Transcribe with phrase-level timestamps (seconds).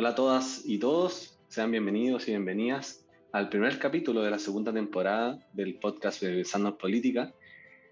[0.00, 4.72] Hola a todas y todos, sean bienvenidos y bienvenidas al primer capítulo de la segunda
[4.72, 7.34] temporada del podcast Pensando en Política.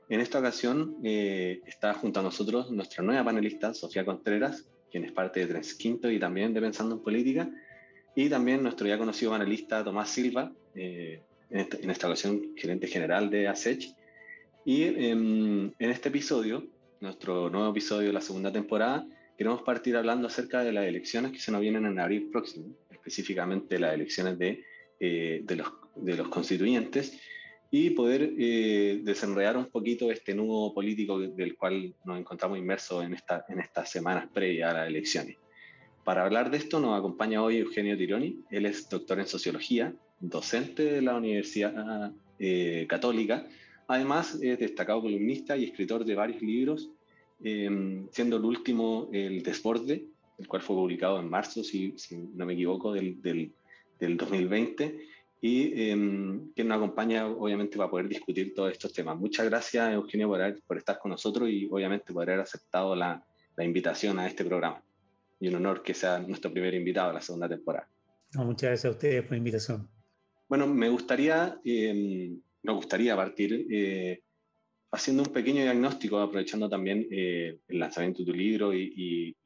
[0.08, 5.10] En esta ocasión eh, está junto a nosotros nuestra nueva panelista, Sofía Contreras, quien es
[5.10, 7.50] parte de Tres Quinto y también de Pensando en Política,
[8.14, 13.48] y también nuestro ya conocido panelista Tomás Silva, eh, en, esta, ocasión gerente general de
[13.48, 13.96] ASECH.
[14.64, 16.68] Y em, en este episodio,
[17.00, 19.04] nuestro nuevo episodio de la segunda temporada,
[19.36, 23.78] queremos partir hablando acerca de las elecciones que se nos vienen en abril próximo, específicamente
[23.78, 24.64] las elecciones de,
[24.98, 27.20] eh, de, los, de, los, constituyentes,
[27.70, 33.12] y poder eh, desenredar un poquito este nudo político del cual nos encontramos inmersos en,
[33.14, 35.36] esta, en estas semanas previas a las elecciones.
[36.04, 40.84] Para hablar de esto nos acompaña hoy Eugenio Tironi, él es doctor en sociología, docente
[40.84, 43.46] de la Universidad eh, Católica,
[43.88, 46.90] además es destacado columnista y escritor de varios libros
[47.42, 50.06] Em, siendo el último el Desborde,
[50.38, 51.94] el cual fue publicado en marzo, si,
[52.34, 53.52] no me equivoco, del, del,
[53.98, 54.98] del 2020,
[55.40, 59.18] y em, que nos acompaña obviamente para poder discutir todos estos temas.
[59.18, 63.22] Muchas gracias, Eugenio, por, por estar con nosotros y obviamente por haber aceptado la,
[63.56, 64.82] la, invitación a este programa.
[65.38, 67.86] Y un honor que sea nuestro primer invitado a la segunda temporada.
[68.34, 69.88] muchas gracias a ustedes por la invitación.
[70.48, 74.22] Bueno, me gustaría, eh, me gustaría partir eh,
[74.90, 79.36] haciendo un pequeño diagnóstico, aprovechando también eh, el lanzamiento de tu libro y,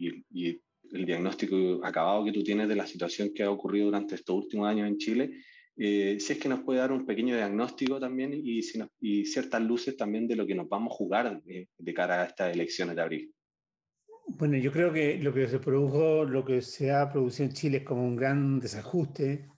[0.92, 4.66] el diagnóstico acabado que tú tienes de la situación que ha ocurrido durante estos últimos
[4.66, 5.30] años en Chile,
[5.76, 8.62] eh, si es que nos puede dar un pequeño diagnóstico también y,
[9.24, 12.52] ciertas luces también de lo que nos vamos a jugar de, de cara a estas
[12.52, 13.34] elecciones de abril.
[14.26, 17.78] Bueno, yo creo que lo que se produjo, lo que se ha producido en Chile
[17.78, 19.48] es como un gran desajuste,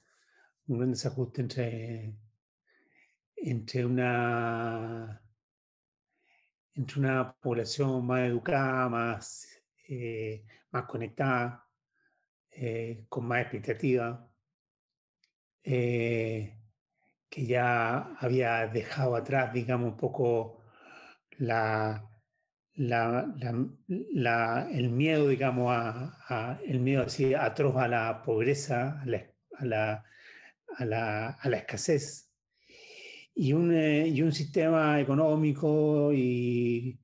[0.67, 2.15] un gran desajuste entre,
[3.37, 5.23] entre una
[6.75, 9.47] entre una población más educada, más,
[9.89, 11.67] eh, más conectada,
[12.51, 14.29] eh, con más expectativa,
[15.65, 16.59] eh,
[17.29, 20.63] que ya había dejado atrás, digamos, un poco
[21.39, 22.09] la,
[22.75, 26.13] el miedo, digamos,
[26.67, 29.27] el miedo así atroz a la pobreza, a la,
[29.59, 29.65] a
[30.85, 32.32] la, a la escasez
[33.35, 36.99] y un, eh, y un sistema económico y,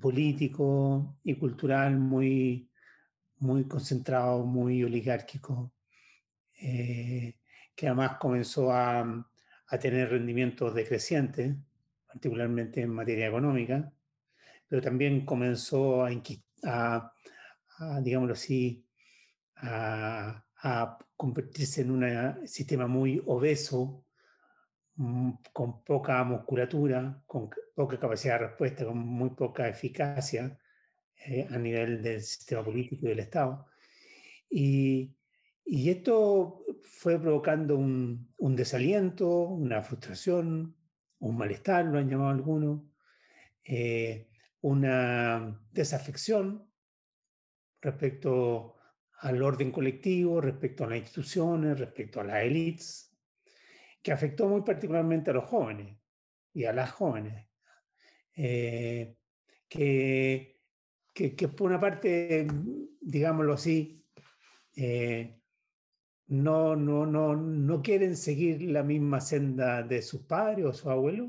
[0.00, 2.68] político y cultural muy,
[3.38, 5.72] muy concentrado, muy oligárquico,
[6.60, 7.36] eh,
[7.74, 9.26] que además comenzó a,
[9.68, 11.54] a, tener rendimientos decrecientes,
[12.06, 13.92] particularmente en materia económica,
[14.68, 16.10] pero también comenzó a,
[16.64, 17.12] a,
[17.78, 18.84] a digámoslo así,
[19.56, 24.05] a, a convertirse en un sistema muy obeso
[25.52, 30.58] con poca musculatura, con poca capacidad de respuesta, con muy poca eficacia
[31.26, 33.66] eh, a nivel del sistema político y del Estado.
[34.48, 35.14] Y,
[35.64, 40.74] y esto fue provocando un, un, desaliento, una frustración,
[41.18, 42.82] un malestar, lo han llamado algunos,
[43.64, 44.30] eh,
[44.62, 46.70] una desafección
[47.82, 48.76] respecto
[49.20, 53.15] al orden colectivo, respecto a las instituciones, respecto a las élites,
[54.06, 55.98] que afectó muy particularmente a los jóvenes
[56.54, 57.44] y a las jóvenes,
[58.36, 59.16] eh,
[59.68, 60.60] que,
[61.12, 62.46] que, por una parte,
[63.00, 64.06] digámoslo así,
[64.76, 65.40] eh,
[66.28, 71.28] no, no, no, no quieren seguir la misma senda de sus padres o sus abuelos,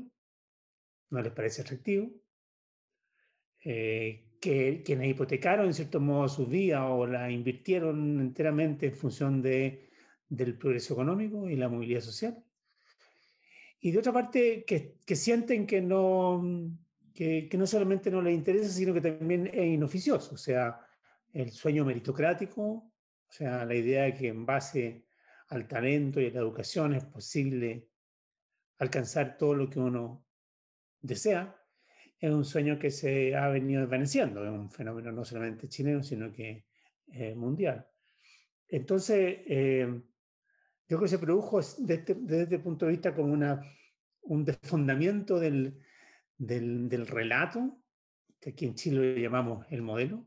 [1.10, 2.12] no les parece atractivo,
[3.64, 9.42] eh, que quienes hipotecaron en cierto modo su vida o la invirtieron enteramente en función
[9.42, 9.90] de,
[10.28, 12.44] del progreso económico y la movilidad social,
[13.80, 16.42] y de otra parte que, que sienten que no,
[17.14, 20.80] que, que, no solamente no les interesa, sino que también es inoficioso, o sea,
[21.32, 25.06] el sueño meritocrático, o sea, la idea de que en base
[25.48, 27.88] al talento y a la educación es posible
[28.78, 30.26] alcanzar todo lo que uno
[31.00, 31.54] desea,
[32.18, 36.32] es un sueño que se ha venido desvaneciendo, es un fenómeno no solamente chileno, sino
[36.32, 36.64] que
[37.12, 37.86] eh, mundial.
[38.68, 40.02] Entonces, eh,
[40.88, 43.60] yo creo que se produjo desde, desde este punto de vista como una,
[44.22, 45.78] un desfondamiento del,
[46.38, 47.78] del, del, relato,
[48.40, 50.24] que aquí en Chile lo llamamos el modelo.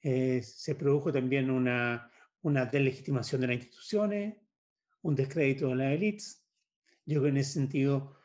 [0.00, 2.10] Eh, se produjo también una,
[2.40, 4.36] una delegitimación de las instituciones,
[5.02, 6.46] un descrédito de las élites.
[7.04, 8.16] Yo creo que en ese sentido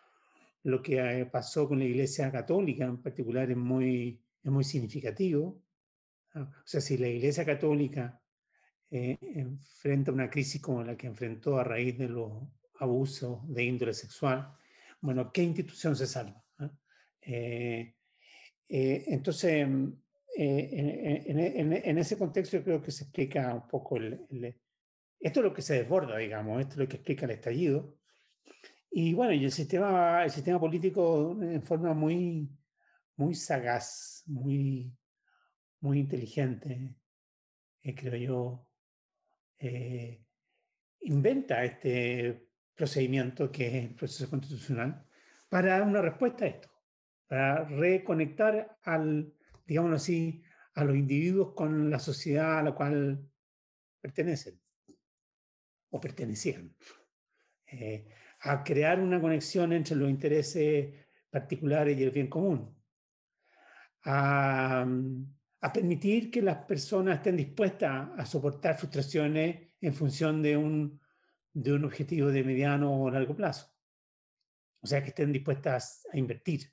[0.64, 5.62] lo que eh, pasó con la Iglesia Católica en particular es muy, es muy significativo.
[6.34, 8.22] Ah, o sea, si la Iglesia Católica
[8.92, 12.32] eh, enfrenta una crisis como la que enfrentó a raíz de los
[12.80, 14.54] abusos de índole sexual,
[15.02, 16.44] bueno, ¿qué institución se salva?
[17.22, 17.96] Eh,
[18.68, 19.94] eh, entonces, mm,
[20.36, 24.26] en, en, ese contexto yo creo que se explica un poco el,
[25.20, 27.98] esto es lo que se desborda, digamos, esto es lo que explica el estallido.
[28.92, 32.50] Y bueno, y el sistema, el sistema político en forma muy,
[33.18, 34.92] muy sagaz, muy,
[35.82, 36.96] muy inteligente,
[37.84, 38.69] eh, creo yo,
[39.60, 40.24] eh,
[41.02, 45.06] inventa este procedimiento que es el proceso constitucional
[45.50, 46.70] para dar una respuesta a esto,
[47.28, 49.34] para reconectar al,
[49.66, 50.42] digámoslo así,
[50.76, 53.30] a los individuos con la sociedad a la cual
[54.00, 54.62] pertenecen
[55.90, 56.74] o pertenecían,
[57.66, 58.08] eh,
[58.42, 60.94] a crear una conexión entre los intereses
[61.30, 62.76] particulares y el bien común,
[64.04, 64.86] a,
[65.62, 71.00] a permitir que las personas estén dispuestas a soportar frustraciones en función de un,
[71.54, 73.74] de un objetivo de mediano o largo plazo.
[74.82, 76.72] O sea, que estén dispuestas a invertir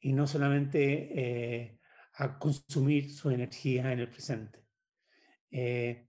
[0.00, 1.78] y no solamente eh,
[2.14, 4.64] a consumir su energía en el presente.
[5.50, 6.08] Eh,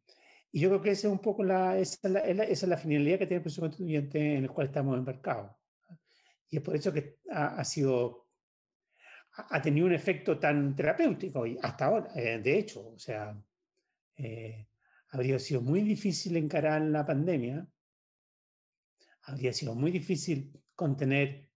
[0.52, 2.78] y yo creo que esa es un poco la, esa es la, esa es la
[2.78, 5.52] finalidad que tiene el proceso constituyente en el cual estamos embarcados.
[6.50, 8.29] Y es por eso que ha, ha sido
[9.50, 13.36] ha tenido un efecto tan terapéutico y hasta ahora, eh, de hecho, o sea,
[14.18, 14.68] eh,
[15.10, 17.68] habría sido muy difícil encarar la pandemia,
[19.24, 21.50] habría sido muy difícil contener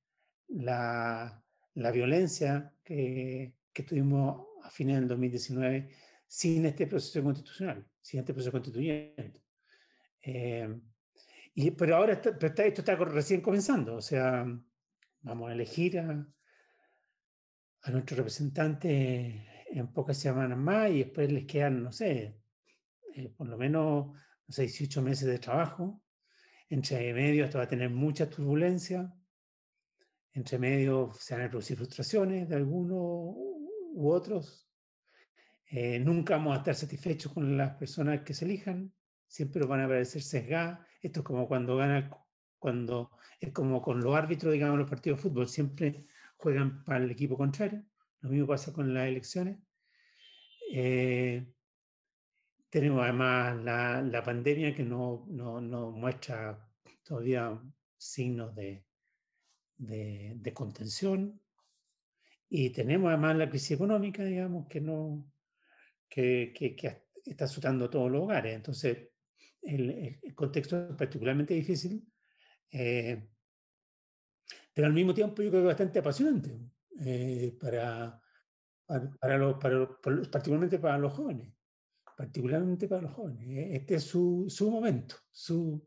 [0.47, 1.43] la,
[1.75, 5.89] la violencia que, que, tuvimos a fines del 2019
[6.27, 9.41] sin este proceso constitucional, sin este proceso constituyente.
[10.21, 10.67] Eh,
[11.55, 14.45] y, pero ahora está, pero está, esto está recién comenzando, o sea,
[15.21, 16.27] vamos a elegir a,
[17.83, 19.35] a nuestros representantes
[19.67, 22.37] en pocas semanas más y después les quedan, no sé,
[23.13, 24.07] eh, por lo menos
[24.47, 26.01] no sé, 18 meses de trabajo.
[26.69, 29.13] Entre medio esto va a tener mucha turbulencia.
[30.33, 34.67] Entre medio se van a producir frustraciones de algunos u otros.
[35.69, 38.93] Eh, nunca vamos a estar satisfechos con las personas que se elijan.
[39.27, 40.79] Siempre van a parecer sesgadas.
[41.01, 42.09] Esto es como cuando gana,
[42.59, 45.47] cuando es como con los árbitros, digamos, los partidos de fútbol.
[45.47, 46.05] Siempre
[46.43, 47.81] juegan para el equipo contrario.
[48.19, 49.59] Lo mismo pasa con las elecciones.
[50.73, 51.45] Eh,
[52.69, 56.69] tenemos además la, la pandemia que no, no, no, muestra
[57.01, 57.57] todavía
[57.97, 58.85] signos de,
[59.77, 61.39] de, de, contención.
[62.49, 65.31] Y tenemos además la crisis económica, digamos, que, no,
[66.09, 68.53] que, que, que está azotando todos los hogares.
[68.53, 69.11] Entonces,
[69.61, 72.05] el, el contexto es particularmente difícil.
[72.69, 73.29] Eh,
[74.73, 76.59] pero al mismo tiempo yo creo que bastante apasionante
[76.99, 78.19] eh, para,
[79.19, 79.87] para, los, para,
[80.31, 81.53] particularmente para los jóvenes,
[82.17, 83.47] particularmente para los jóvenes.
[83.47, 85.85] E, este es su, su momento, su,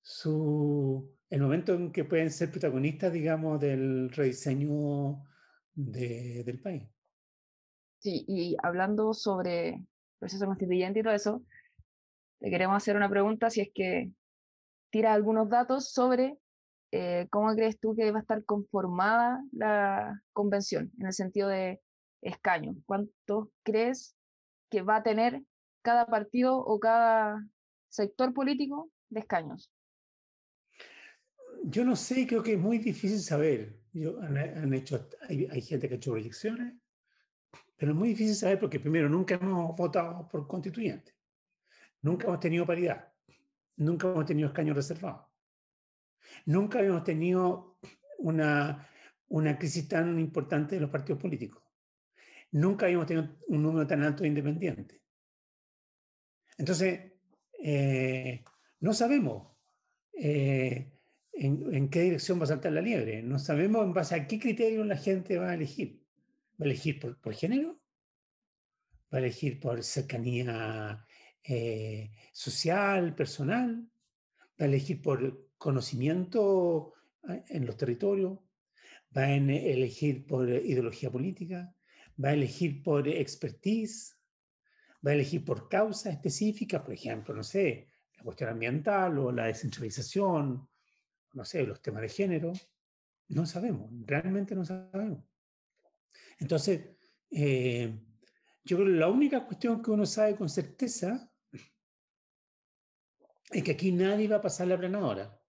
[0.00, 5.24] su, el momento en que pueden ser protagonistas, digamos, del rediseño
[5.74, 6.88] de, del país.
[7.98, 9.84] Sí, y hablando sobre
[10.18, 11.44] proceso constituyente y todo eso,
[12.40, 14.10] le queremos hacer una pregunta si es que
[14.90, 16.38] tira algunos datos sobre
[16.92, 21.80] eh, ¿cómo crees tú que va a estar conformada la convención en el sentido de
[22.20, 22.76] escaños?
[22.84, 24.16] ¿Cuántos crees
[24.70, 25.42] que va a tener
[25.82, 27.46] cada partido o cada
[27.88, 29.70] sector político de escaños?
[31.64, 33.78] Yo no sé, creo que es muy difícil saber.
[33.92, 36.74] Yo, han, han, hecho, hay, hay, gente que ha hecho proyecciones,
[37.76, 41.14] pero es muy difícil saber porque primero nunca hemos votado por constituyente,
[42.02, 43.12] nunca hemos tenido paridad,
[43.76, 45.29] nunca hemos tenido escaños reservados.
[46.46, 47.78] Nunca habíamos tenido
[48.18, 48.88] una,
[49.28, 51.62] una crisis tan importante de los partidos políticos.
[52.52, 55.00] Nunca habíamos tenido un número tan alto de independientes.
[56.58, 57.12] Entonces,
[57.62, 58.44] eh,
[58.80, 59.56] no sabemos
[60.12, 60.92] eh,
[61.32, 63.22] en, qué dirección va a saltar la liebre.
[63.22, 66.04] No sabemos en base a qué criterios la gente va a elegir.
[66.60, 67.80] ¿Va a elegir por, por género?
[69.12, 71.06] ¿Va a elegir por cercanía
[71.42, 73.88] eh, social, personal?
[74.60, 78.38] ¿Va a elegir por conocimiento ah, en los territorios,
[79.16, 81.72] va a elegir por ideología política,
[82.22, 84.16] va a elegir por expertise,
[85.06, 89.46] va a elegir por causa específica, por ejemplo, no sé, la cuestión ambiental o la
[89.46, 90.66] descentralización,
[91.34, 92.52] no sé, los temas de género.
[93.28, 95.22] No sabemos, realmente no sabemos.
[96.38, 96.96] Entonces,
[97.30, 98.00] eh,
[98.64, 101.30] yo creo que la única cuestión que uno sabe con certeza
[103.50, 105.39] es que aquí nadie va a pasar la planadora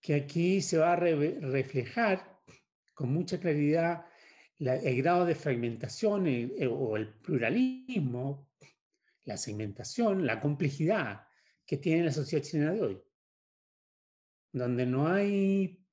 [0.00, 2.40] que aquí se va a re reflejar
[2.94, 4.06] con mucha claridad
[4.58, 6.26] la, el grado de fragmentación
[6.70, 8.48] o el pluralismo,
[9.24, 11.26] la segmentación, la complejidad
[11.64, 13.02] que tiene la sociedad chilena de hoy,
[14.52, 15.84] donde no hay,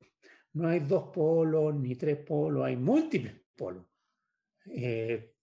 [0.53, 3.85] no hay dos polos ni tres polos, hay múltiples polos.
[4.67, 5.35] Eh,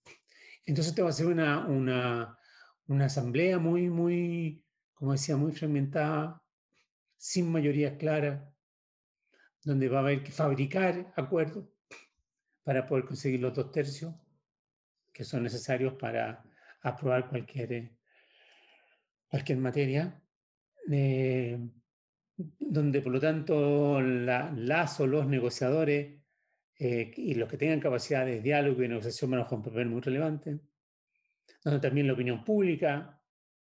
[0.65, 2.37] entonces te va a hacer una, una,
[2.87, 6.41] una asamblea muy, muy, como decía, muy fragmentada,
[7.17, 8.52] sin mayoría clara,
[9.63, 11.65] donde va a haber que fabricar acuerdos
[12.63, 14.13] para poder conseguir los dos tercios
[15.11, 16.43] que son necesarios para
[16.81, 17.91] aprobar cualquier,
[19.27, 20.21] cualquier materia,
[20.91, 21.59] eh,
[22.35, 26.19] donde por lo tanto la, las o los negociadores
[26.79, 29.87] eh, y los que tengan capacidad de diálogo y negociación van a jugar un papel
[29.87, 30.59] muy relevante,
[31.63, 33.21] donde también la opinión pública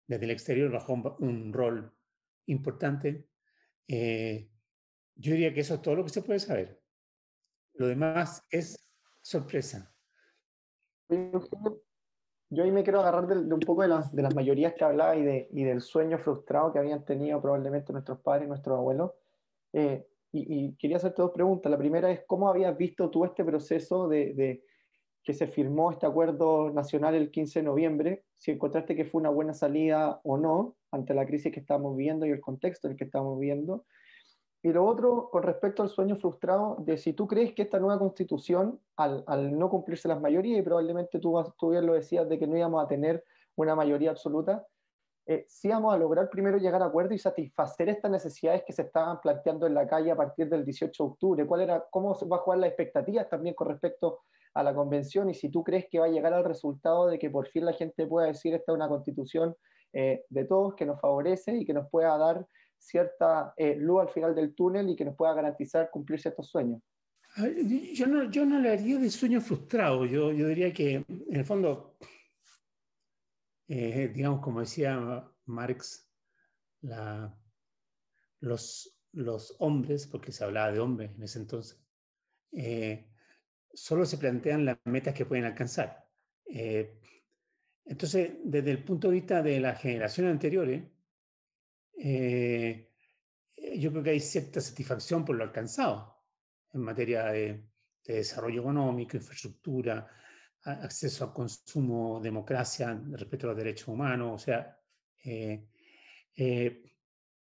[0.06, 1.92] desde el exterior va un, un rol
[2.46, 3.26] importante.
[3.88, 4.51] Eh,
[5.22, 6.80] yo diría que eso es todo lo que se puede saber.
[7.74, 8.76] Lo demás es
[9.22, 9.94] sorpresa.
[11.08, 15.22] Yo ahí me quiero agarrar de, un poco de, de, las mayorías que hablaba y,
[15.22, 19.12] de, y, del sueño frustrado que habían tenido probablemente nuestros padres y nuestros abuelos.
[19.72, 21.70] Eh, y, quería hacerte dos preguntas.
[21.70, 24.64] La primera es, ¿cómo habías visto tú este proceso de, de,
[25.22, 28.24] que se firmó este acuerdo nacional el 15 de noviembre?
[28.36, 32.26] Si encontraste que fue una buena salida o no ante la crisis que estamos viviendo
[32.26, 33.86] y el contexto en el que estamos viviendo.
[34.64, 37.98] Y lo otro, con respecto al sueño frustrado, de si tú crees que esta nueva
[37.98, 42.46] constitución, al, no cumplirse las mayorías, y probablemente tú, tú, bien lo decías, de que
[42.46, 43.24] no íbamos a tener
[43.56, 44.64] una mayoría absoluta,
[45.26, 48.82] eh, sí vamos a lograr primero llegar a acuerdo y satisfacer estas necesidades que se
[48.82, 51.46] estaban planteando en la calle a partir del 18 de octubre.
[51.46, 54.20] ¿Cuál era, ¿Cómo va a jugar las expectativas también con respecto
[54.54, 55.30] a la convención?
[55.30, 57.72] Y si tú crees que va a llegar al resultado de que por fin la
[57.72, 59.56] gente pueda decir esta es una constitución
[59.92, 62.46] eh, de todos, que nos favorece y que nos pueda dar
[62.82, 66.82] cierta eh, luz al final del túnel y que nos pueda garantizar cumplirse estos sueños.
[67.94, 71.44] Yo no, yo no le haría de sueño frustrado, yo, yo diría que en el
[71.46, 71.96] fondo,
[73.68, 76.10] eh, digamos como decía Marx,
[76.82, 77.34] la,
[78.40, 81.82] los, los hombres, porque se hablaba de hombres en ese entonces,
[82.52, 83.08] eh,
[83.72, 86.06] solo se plantean las metas que pueden alcanzar.
[87.86, 90.82] entonces, desde el punto de vista de las generaciones anteriores,
[91.96, 92.90] eh,
[93.76, 96.24] yo creo que hay cierta satisfacción por lo alcanzado
[96.72, 97.68] en materia de,
[98.04, 100.08] desarrollo económico, infraestructura,
[100.64, 104.76] acceso al consumo, democracia, respeto a los derechos humanos, o sea,
[105.24, 105.68] eh,
[106.34, 106.82] eh,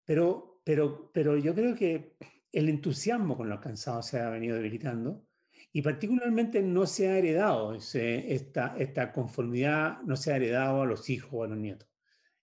[0.05, 2.17] pero, pero, pero yo creo que
[2.53, 5.27] el entusiasmo con lo alcanzado se ha venido debilitando
[5.73, 11.11] y particularmente no se ha heredado esta, esta conformidad, no se ha heredado a los
[11.11, 11.89] hijos o a los nietos.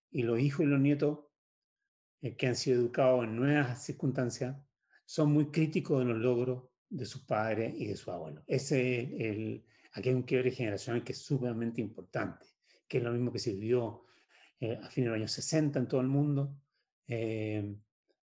[0.10, 1.20] Y los hijos y los nietos
[2.22, 4.56] eh, que han sido educados en nuevas circunstancias
[5.06, 8.44] son muy críticos de los logros de sus padres y de sus abuelos.
[8.48, 12.46] Ese es el, aquí hay un quiebre generacional que es sumamente importante,
[12.88, 14.06] que es lo mismo que se vivió
[14.60, 16.56] eh, a fines de los años 60 en todo el mundo,
[17.08, 17.76] eh,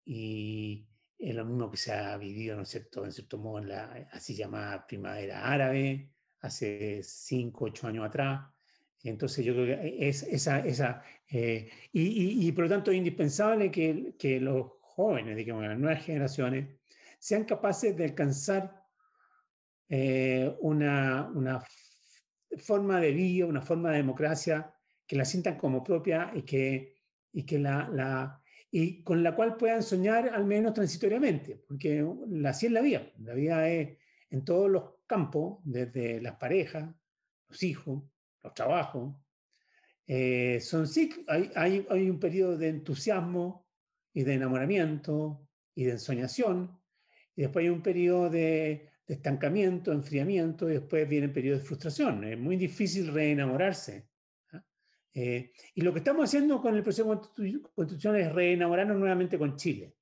[0.06, 0.88] y
[1.18, 4.10] es lo mismo que se ha vivido, ¿no es cierto?, en cierto modo, en la
[4.12, 8.48] así llamada primavera árabe, hace 5, 8 años atrás,
[9.10, 13.72] entonces yo creo que es esa, esa eh, y, y, por lo tanto es indispensable
[13.72, 16.80] que, que los jóvenes, digamos, las nuevas generaciones,
[17.20, 18.84] sean capaces de alcanzar
[19.90, 21.64] eh, una, una
[22.58, 24.74] forma de vida, una forma de democracia
[25.06, 26.96] que la sientan como propia y que,
[27.32, 32.06] y que la, la y con la cual puedan soñar al menos transitoriamente, porque
[32.46, 33.10] así es la vida.
[33.20, 33.98] La vida es
[34.30, 36.94] en todos los campos, desde las parejas,
[37.48, 38.04] los hijos,
[38.46, 39.16] los trabajos,
[40.08, 40.86] eh, son
[41.28, 43.68] hay, hay, hay, un periodo de entusiasmo
[44.14, 46.80] y de enamoramiento y de ensoñación,
[47.36, 51.66] y después hay un periodo de, de estancamiento, enfriamiento, y después viene el periodo de
[51.66, 52.24] frustración.
[52.24, 54.08] Es muy difícil reenamorarse.
[54.54, 54.64] ¿ah?
[55.14, 57.06] Eh, y lo que estamos haciendo con el proceso
[57.74, 59.96] constitucional es reenamorarnos nuevamente con Chile.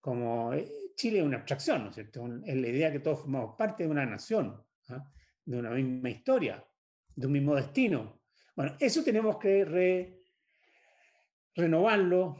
[0.00, 2.26] Como eh, Chile es una abstracción, ¿no es cierto?
[2.44, 5.10] Es la idea que todos formamos parte de una nación, ¿ah?
[5.44, 6.64] de una misma historia,
[7.16, 8.20] de un mismo destino.
[8.54, 10.22] Bueno, eso tenemos que
[11.54, 12.36] renovarlo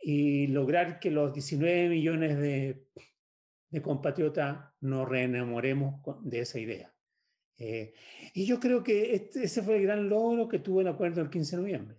[0.00, 2.86] y lograr que los 19 millones de,
[3.82, 6.94] compatriotas nos reenamoremos de esa idea.
[7.58, 7.92] Eh,
[8.34, 11.30] y yo creo que este, ese fue el gran logro que tuvo el acuerdo del
[11.30, 11.96] 15 de noviembre,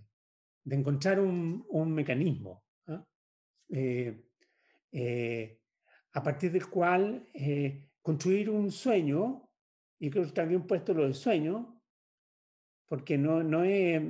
[0.64, 3.06] de encontrar un, un mecanismo ¿ah?
[3.70, 4.24] eh,
[4.92, 5.60] eh,
[6.14, 7.28] a partir del cual
[8.02, 9.50] construir un sueño,
[10.00, 11.77] y creo que también puesto lo del sueño,
[12.88, 14.02] porque no, no es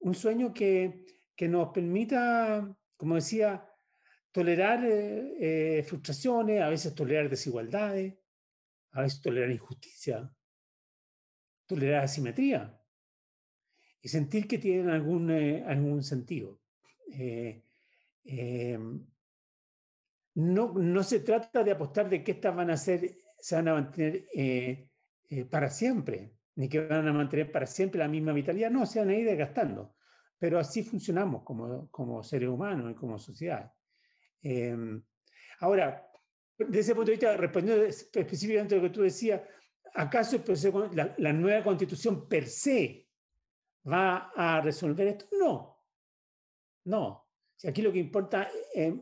[0.00, 1.04] un sueño que,
[1.36, 3.68] que nos permita, como decía,
[4.32, 8.14] tolerar eh, eh, frustraciones, a veces tolerar desigualdades,
[8.92, 10.34] a veces tolerar injusticia,
[11.66, 12.78] tolerar asimetría
[14.00, 16.60] y sentir que tienen algún, eh, algún sentido.
[20.34, 23.74] No, no se trata de apostar de que estas van a ser, se van a
[23.74, 24.88] mantener
[25.50, 29.10] para siempre ni que van a mantener para siempre la misma vitalidad, no, se van
[29.10, 29.94] a ir desgastando.
[30.38, 33.72] pero así funcionamos como, como seres humanos y como sociedad.
[34.42, 35.00] Em,
[35.60, 36.04] ahora,
[36.58, 39.40] desde ese punto de vista, respondiendo específicamente a lo que tú decías,
[39.94, 40.42] ¿acaso
[40.94, 43.08] la, la nueva constitución per se
[43.86, 45.26] va a resolver esto?
[45.38, 45.84] No,
[46.86, 47.28] no.
[47.54, 48.94] Si aquí lo que importa es,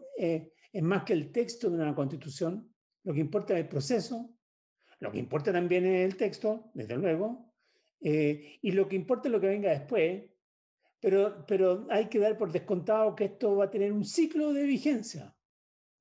[0.73, 2.71] es más que el texto de una constitución,
[3.05, 4.35] lo que importa es el proceso,
[5.01, 7.53] lo que importa también es el texto, desde luego,
[8.01, 10.25] eh, y lo que importa es lo que venga después,
[11.01, 14.65] pero, pero hay que dar por descontado que esto va a tener un ciclo de
[14.65, 15.35] vigencia,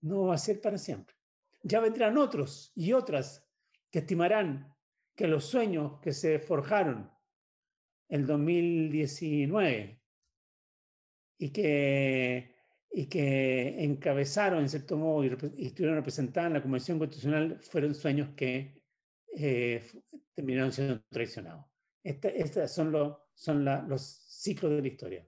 [0.01, 1.15] no va a ser para siempre.
[1.63, 3.46] Ya vendrán otros y otras
[3.89, 4.74] que estimarán
[5.15, 7.12] que los sueños que se forjaron
[8.10, 10.01] en 2019
[11.38, 12.56] y que,
[12.91, 18.29] y que encabezaron, en cierto modo, y, estuvieron representados en la Convención Constitucional, fueron sueños
[18.36, 18.79] que
[19.36, 19.84] eh,
[20.34, 21.66] terminaron siendo traicionados.
[22.04, 25.28] Estos son, los, son los ciclos de la historia.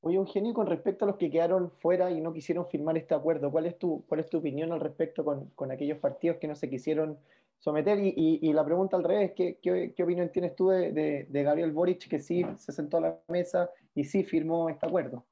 [0.00, 3.50] Oye, Eugenio, con respecto a los que quedaron fuera y no quisieron firmar este acuerdo,
[3.50, 6.54] ¿cuál es tu, cuál es tu opinión al respecto con, con aquellos partidos que no
[6.54, 7.18] se quisieron
[7.58, 7.98] someter?
[7.98, 11.42] Y, y, la pregunta al revés, ¿qué, qué, qué opinión tienes tú de, de, de,
[11.42, 15.26] Gabriel Boric, que sí se sentó a la mesa y sí firmó este acuerdo?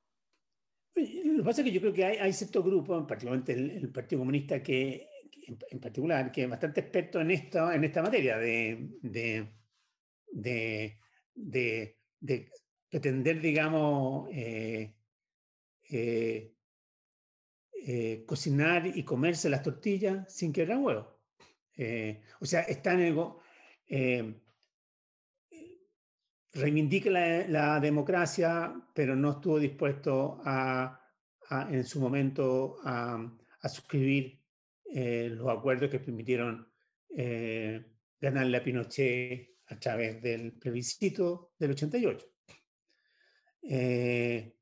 [0.96, 3.92] Lo que pasa es que yo creo que hay, hay ciertos grupos, particularmente el, el
[3.92, 5.06] Partido Comunista, que,
[5.46, 9.48] en, particular, que es bastante experto en, esto, en esta materia de, de,
[10.32, 10.98] de,
[11.34, 12.50] de
[12.90, 14.94] pretender, digamos, eh,
[15.90, 16.52] eh,
[17.86, 21.20] eh, cocinar y comerse las tortillas sin quebrar huevo.
[22.40, 23.00] o sea, está en
[23.88, 24.42] el...
[26.52, 31.00] reivindica la, democracia, pero no estuvo dispuesto a,
[31.70, 33.22] en su momento a,
[33.60, 34.35] a suscribir
[34.96, 36.66] los acuerdos que permitieron
[38.20, 42.26] ganarle a Pinochet a través del plebiscito del 88.
[43.62, 44.56] Eh,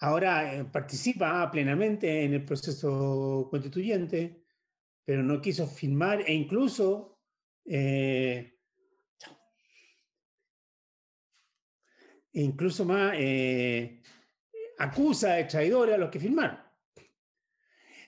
[0.00, 4.44] ahora eh, participa plenamente en el proceso constituyente,
[5.04, 7.20] pero no quiso firmar e incluso
[7.64, 8.56] eh,
[12.32, 13.12] e incluso más
[14.78, 16.69] acusa de traidores a los que firmaron.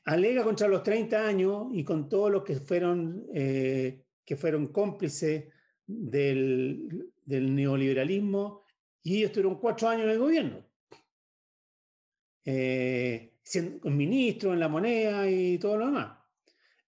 [0.05, 5.45] Alega contra los 30 años y con todos los que fueron, que fueron cómplices
[5.87, 8.63] del, del neoliberalismo
[9.03, 10.65] y ellos tuvieron cuatro años el gobierno.
[12.45, 16.19] Eh, siendo ministro en la moneda y todo lo demás.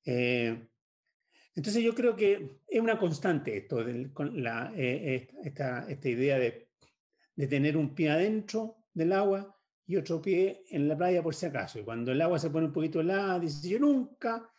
[0.05, 0.69] Eh,
[1.55, 6.69] entonces yo creo que es una constante esto, con la, eh, esta, esta, idea de,
[7.37, 9.54] de, tener un pie adentro del agua
[9.87, 11.79] y otro pie en la playa por si acaso.
[11.79, 14.51] Y cuando el agua se pone un poquito helada, dice, yo nunca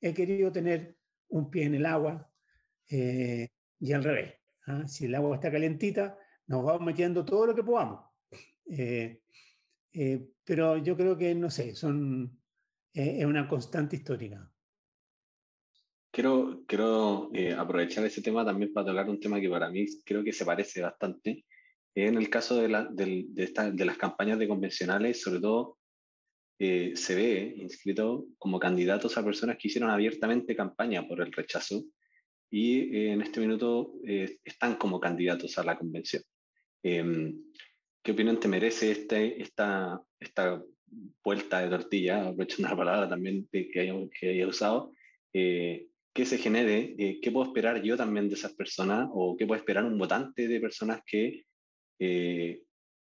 [0.00, 0.96] he querido tener
[1.28, 2.30] un pie en el agua
[2.86, 4.34] y al revés.
[4.66, 4.86] ¿ah?
[4.86, 8.00] Si el agua está calentita, nos vamos metiendo todo lo que podamos.
[8.66, 9.20] Eh,
[9.92, 12.40] eh, pero yo creo que, no sé, son,
[12.92, 14.50] eh, es una constante histórica.
[16.10, 20.32] Quiero, quiero aprovechar ese tema también para tocar un tema que para mí creo que
[20.32, 21.44] se parece bastante.
[21.94, 25.78] En el caso de, la, de, de, de las campañas de convencionales, sobre todo
[26.58, 31.84] se ve inscrito como candidatos a personas que hicieron abiertamente campaña por el rechazo
[32.50, 36.22] y en este minuto están como candidatos a la convención.
[36.82, 37.34] Em,
[38.04, 40.62] ¿Qué opinión te merece este, esta, esta
[41.24, 44.92] vuelta de tortilla, aprovechando la palabra también que haya, que haya usado,
[45.32, 49.46] eh, que se genere, eh, qué puedo esperar yo también de esas personas o qué
[49.46, 51.44] puede esperar un votante de personas que
[52.04, 52.62] eh,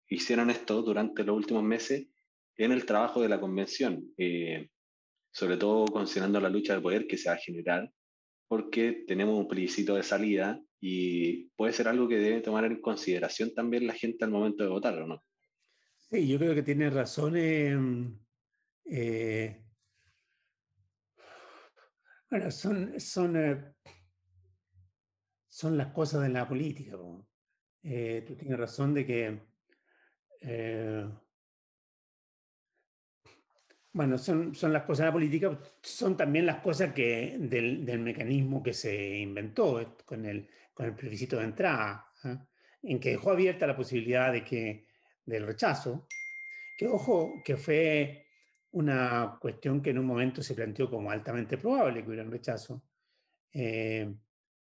[0.09, 2.09] hicieron esto durante los últimos meses
[2.57, 4.13] en el trabajo de la convención,
[5.33, 7.91] sobre todo considerando la lucha de poder que se va a generar,
[8.49, 13.55] porque tenemos un plebiscito de salida y puede ser algo que debe tomar en consideración
[13.55, 15.23] también la gente al momento de votar, ¿o no?
[15.97, 17.35] Sí, yo creo que tiene razón.
[17.37, 19.63] Eh,
[22.29, 23.75] bueno, son, son, eh,
[25.49, 26.97] son las cosas de la política.
[27.83, 29.41] Eh, tú tienes razón de que
[33.93, 37.99] bueno, son, son las cosas de la política, son también las cosas que del, del
[37.99, 42.47] mecanismo que se inventó con el, con el plebiscito de entrada, ¿ah?
[42.83, 44.87] en que dejó abierta la posibilidad de que,
[45.25, 46.07] del rechazo,
[46.79, 48.27] que ojo, que fue
[48.73, 52.85] una cuestión que en un momento se planteó como altamente probable que hubiera un rechazo,
[53.53, 54.15] eh,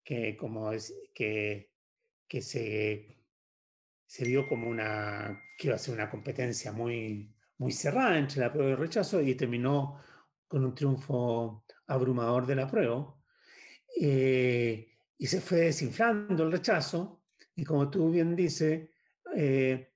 [0.03, 1.74] que, como es, que,
[2.29, 3.19] que se,
[4.07, 8.73] se vio como una, a ser una competencia muy, muy cerrada entre la prueba y
[8.73, 10.01] el rechazo y terminó
[10.47, 13.15] con un triunfo abrumador de la prueba.
[14.01, 17.23] Eh, y se fue desinflando el rechazo,
[17.55, 18.91] y como tú bien dices,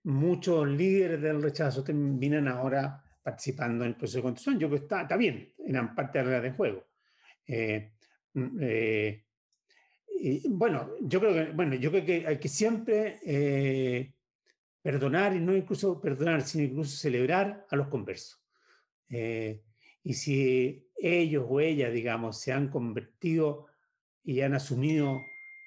[0.04, 4.58] muchos líderes del rechazo terminan ahora participando en el proceso de construcción.
[4.58, 6.86] Yo creo que está, está bien, eran parte de la reglas de juego.
[10.48, 13.20] Bueno, yo creo que, bueno, yo creo que hay que siempre
[14.82, 18.42] perdonar y no incluso perdonar, sino incluso celebrar a los conversos.
[19.10, 19.62] Eh,
[20.02, 23.66] y si ellos o ellas, digamos, se han convertido
[24.22, 25.20] y han asumido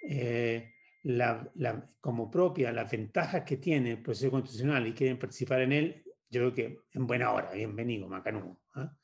[0.08, 0.72] eh,
[1.04, 1.52] la,
[2.00, 6.42] como propia las ventajas que tiene el proceso constitucional y quieren participar en él, yo
[6.42, 8.60] creo que en buena hora, bienvenido, Macanudo.
[8.74, 8.96] ¿ah?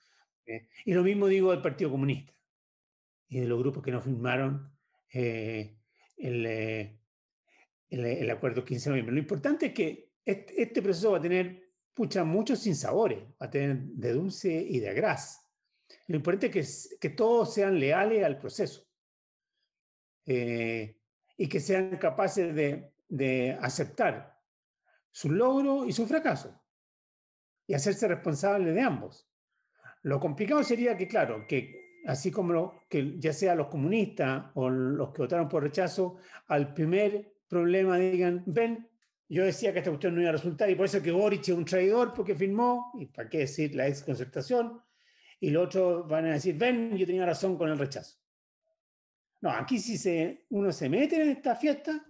[0.46, 2.34] Eh, y lo mismo digo del Partido Comunista
[3.28, 4.72] y de los grupos que no firmaron
[5.10, 5.78] el,
[6.18, 7.00] el,
[7.90, 9.16] el, acuerdo 15 de noviembre.
[9.16, 13.78] Lo importante es que este, proceso va a tener pucha, muchos sinsabores, va a tener
[13.78, 15.46] de dulce y de gras.
[16.08, 18.86] Lo importante es que, que todos sean leales al proceso
[20.26, 21.00] eh,
[21.38, 24.38] y que sean capaces de, de aceptar
[25.12, 26.62] su logro y su fracaso
[27.66, 29.30] y hacerse responsables de ambos.
[30.04, 35.12] Lo complicado sería que, claro, que así como que ya sea los comunistas o los
[35.12, 38.88] que votaron por rechazo, al primer problema digan, ven,
[39.30, 41.50] yo decía que esta cuestión no iba a resultar y por eso que Boric es
[41.50, 44.82] un traidor porque firmó, y para qué decir la ex concertación,
[45.40, 48.18] y los otros van a decir, ven, yo tenía razón con el rechazo.
[49.42, 52.04] No, aquí si se, uno se mete en esta fiesta,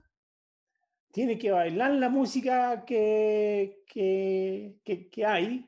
[1.12, 4.80] tiene que bailar la música que, que,
[5.12, 5.68] que, hay,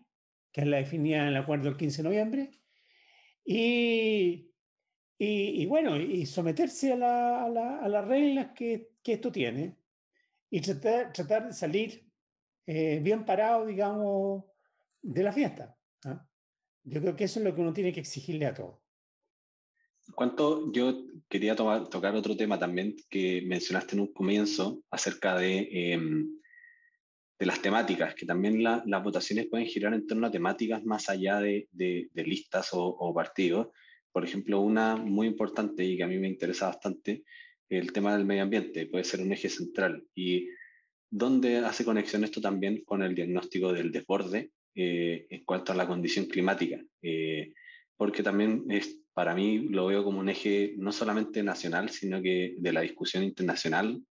[0.52, 2.52] que es la definida en el acuerdo del 15 de noviembre,
[3.52, 4.54] y,
[5.18, 9.76] y, bueno, y someterse a, la, a, la, a las reglas que, que esto tiene
[10.52, 12.08] y tratar, tratar de salir
[12.68, 14.46] eh, bien parado, digamos,
[15.02, 15.76] de la fiesta.
[16.06, 16.24] ¿ah?
[16.84, 18.78] Yo creo que eso es lo que uno tiene que exigirle a todos.
[20.14, 25.68] ¿Cuánto yo quería tomar, tocar otro tema también que mencionaste en un comienzo acerca de,
[25.72, 26.39] em,
[27.40, 31.40] de las temáticas, que también las votaciones pueden girar en torno a temáticas más allá
[31.40, 33.70] de, de, listas o, partidos.
[34.12, 37.24] Por ejemplo, una muy importante y que a mí me interesa bastante
[37.70, 40.04] el tema del medio ambiente puede ser un eje central.
[40.14, 40.50] ¿Y
[41.10, 45.88] dónde hace conexión esto también con el diagnóstico del desborde eh, en cuanto a la
[45.88, 46.84] condición climática?
[47.02, 47.54] Eh,
[47.96, 52.56] porque también es, para mí lo veo como un eje no solamente nacional, sino que
[52.58, 54.02] de la discusión internacional.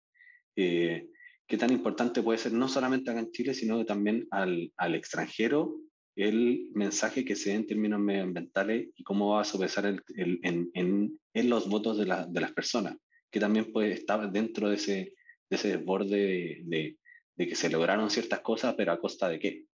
[0.57, 1.09] Eh,
[1.49, 5.75] qué tan importante puede ser no solamente acá en Chile, sino también al, al extranjero
[6.15, 10.71] el mensaje que se dé en términos medioambientales y cómo va a sopesar el, en,
[10.75, 12.97] en, en, los votos de, la, de las personas
[13.31, 15.15] que también puede estar dentro de ese,
[15.49, 16.99] de ese desborde de,
[17.37, 19.65] de, que se lograron ciertas cosas, pero a costa de qué.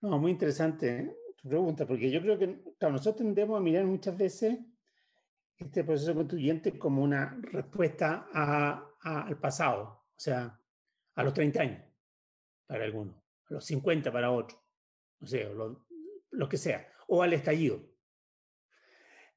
[0.00, 4.58] No, muy interesante tu pregunta, porque yo creo que nosotros tendemos a mirar muchas veces
[5.58, 10.58] este proceso constituyente como una respuesta a, al pasado, o sea,
[11.14, 11.82] a los 30 años
[12.66, 13.16] para algunos,
[13.50, 14.60] a los 50 para otros,
[15.20, 15.86] no sé, lo,
[16.30, 17.80] lo que sea, o al estallido.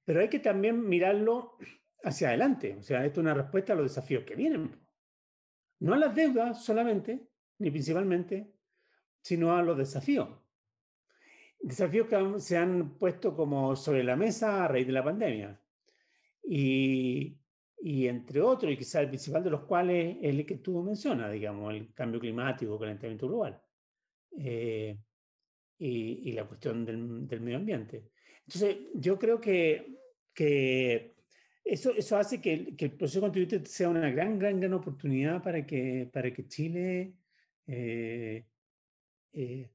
[0.06, 1.58] Pero hay que también mirarlo
[2.04, 2.78] hacia adelante.
[2.80, 4.80] O sea, esto es una respuesta a los desafíos que vienen.
[5.80, 8.54] No a las deudas solamente, ni principalmente,
[9.22, 10.30] sino a los desafíos.
[11.60, 15.62] Desafíos que se han puesto como sobre la mesa a raíz de la pandemia.
[16.44, 17.38] Y,
[17.80, 21.32] y entre otros, y quizás el principal de los cuales es el que tú mencionas,
[21.32, 23.62] digamos, el cambio climático, calentamiento global.
[24.38, 24.98] Eh,
[25.80, 28.10] y, y, la cuestión del, del, medio ambiente.
[28.46, 29.96] Entonces, yo creo que,
[30.34, 31.16] que
[31.64, 35.66] eso, eso hace que que el, proceso constituyente sea una gran, gran, gran oportunidad para
[35.66, 37.14] que, para que Chile
[37.68, 38.48] eh,
[39.34, 39.70] eh,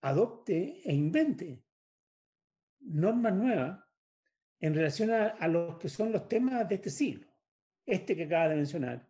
[0.00, 1.62] adopte e invente
[2.80, 3.83] normas nuevas
[4.60, 7.26] en relación a, a, los que son los temas de este siglo.
[7.86, 9.06] Este que acaba de mencionar,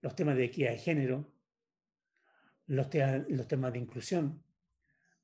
[0.00, 1.32] los temas de equidad de género,
[2.66, 4.42] los, te, los temas de inclusión,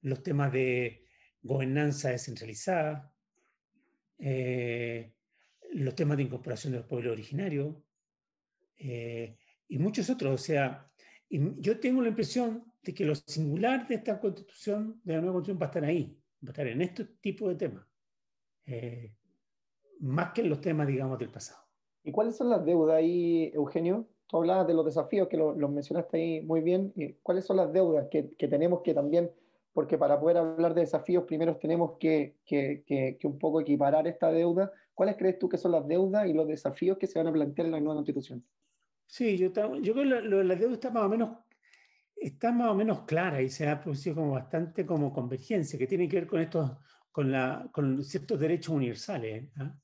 [0.02, 1.04] los temas de
[1.42, 3.12] gobernanza descentralizada,
[4.18, 5.12] eh,
[5.72, 7.76] los temas de incorporación de los pueblos originarios
[8.76, 9.36] eh,
[9.68, 10.40] y muchos otros.
[10.40, 10.90] O sea,
[11.28, 15.60] yo tengo la impresión de que lo singular de esta constitución, de la nueva constitución,
[15.60, 17.86] va a estar ahí, va a estar en este tipo de temas,
[18.64, 19.15] eh,
[20.00, 21.60] más que en los temas, digamos, del pasado.
[22.04, 24.06] ¿Y cuáles son las deudas ahí, Eugenio?
[24.28, 26.92] Tú hablabas de los desafíos que los lo mencionaste ahí muy bien.
[27.22, 29.30] ¿Cuáles son las deudas que, que tenemos que también
[29.72, 34.32] porque para poder hablar de desafíos primero tenemos que, que, que, un poco equiparar esta
[34.32, 37.32] deuda ¿Cuáles crees tú que son las deudas y los desafíos que se van a
[37.32, 38.42] plantear en la nueva constitución?
[39.04, 41.38] Sí, yo, yo creo que lo, la deuda está más o menos
[42.16, 46.08] está más o menos clara y se ha producido como bastante como convergencia, que tiene
[46.08, 46.72] que ver con estos,
[47.12, 49.78] con, la, con ciertos derechos universales ¿ah?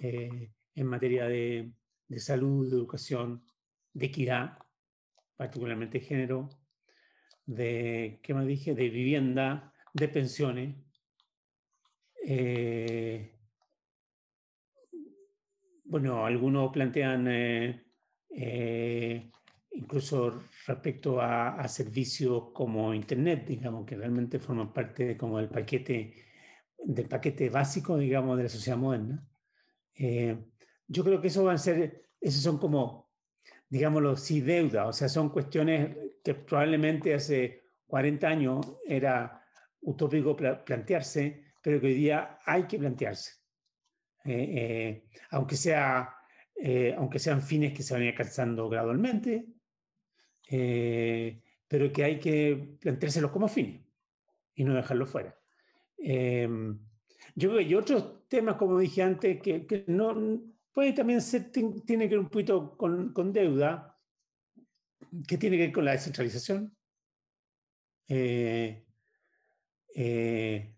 [0.00, 1.72] Eh, en materia de,
[2.08, 3.44] de, salud, de educación,
[3.92, 4.58] de equidad.
[5.36, 6.48] particularmente género,
[7.46, 8.74] de, ¿qué más dije?
[8.74, 10.76] De vivienda, de pensiones.
[12.24, 13.36] Eh,
[15.84, 17.86] bueno, algunos plantean eh,
[18.28, 19.30] eh,
[19.70, 26.14] incluso respecto a, servicios como Internet, digamos, que realmente forman parte como del paquete,
[26.78, 29.26] del paquete básico, digamos, de la sociedad moderna.
[29.96, 33.10] Yo creo que eso van a ser, esos son como,
[33.68, 39.42] digámoslo, sí, deuda, o sea, son cuestiones que probablemente hace 40 años era
[39.80, 43.32] utópico plantearse, pero que hoy día hay que plantearse.
[44.24, 46.16] Eh, eh, aunque, sea,
[46.56, 49.46] eh, aunque sean fines que se van alcanzando gradualmente,
[51.68, 53.82] pero que hay que planteárselos como fines
[54.54, 55.36] y no dejarlos fuera.
[57.36, 62.08] Yo creo que hay otros temas, como dije antes, que, no puede también ser, tiene
[62.08, 64.00] que ver un poquito con, con deuda,
[65.28, 66.74] que tiene que ver con la descentralización.
[68.08, 68.86] Eh,
[69.94, 70.74] eh,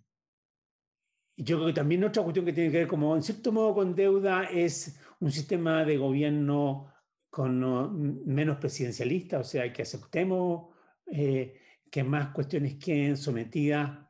[1.37, 3.95] yo creo que también otra cuestión que tiene que ver, como en cierto modo, con
[3.95, 6.93] deuda es un sistema de gobierno
[7.31, 10.75] con menos presidencialista, o sea, que aceptemos
[11.07, 14.08] eh, que más cuestiones queden sometidas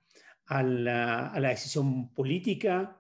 [0.48, 2.98] a la, a la decisión política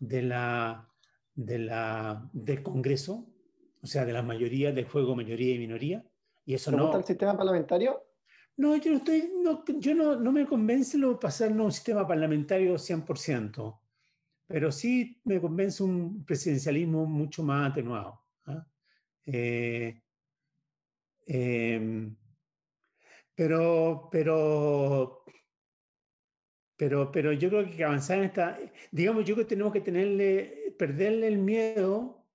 [0.00, 0.88] de la,
[1.34, 3.26] de la, del Congreso,
[3.82, 6.04] o sea, de la mayoría, del juego mayoría y minoría.
[6.46, 6.96] Y eso no.
[6.96, 8.02] el sistema parlamentario?
[8.56, 12.06] No, yo no estoy, no, yo no, no me convence lo pasarnos a un sistema
[12.06, 13.80] parlamentario 100%,
[14.46, 18.20] pero sí me convence un presidencialismo mucho más atenuado.
[18.46, 18.64] ¿ah?
[19.26, 20.00] Eh,
[21.26, 22.14] em,
[23.34, 25.23] pero, pero,
[26.76, 28.58] pero, pero yo creo que avanzar en esta,
[28.90, 32.26] digamos, yo creo que tenemos que tenerle, perderle el miedo,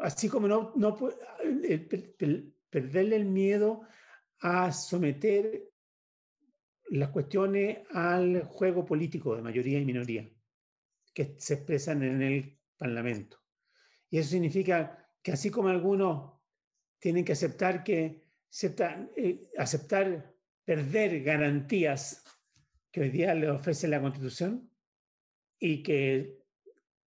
[0.00, 0.96] así como no, no
[2.70, 3.82] perderle el miedo
[4.40, 5.68] a someter
[6.90, 10.28] las cuestiones al juego político de mayoría y minoría
[11.12, 13.38] que se expresan en el Parlamento.
[14.08, 16.32] Y eso significa que así como algunos
[16.98, 18.24] tienen que aceptar que
[19.16, 22.24] eh, aceptar perder garantías
[22.90, 24.70] que hoy día le ofrece la Constitución
[25.58, 26.38] y que